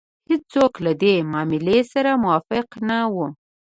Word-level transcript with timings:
هېڅوک 0.29 0.73
له 0.85 0.91
دې 1.01 1.13
معاملې 1.31 1.79
سره 1.91 2.11
موافق 2.23 2.67
نه 2.87 2.97
وو. 3.13 3.27